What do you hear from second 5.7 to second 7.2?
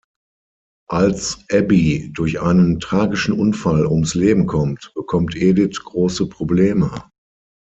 große Probleme.